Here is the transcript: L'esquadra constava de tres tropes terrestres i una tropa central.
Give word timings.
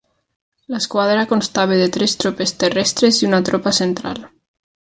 L'esquadra 0.75 1.25
constava 1.33 1.77
de 1.81 1.91
tres 1.97 2.17
tropes 2.23 2.57
terrestres 2.65 3.23
i 3.23 3.31
una 3.33 3.45
tropa 3.51 3.79
central. 3.83 4.27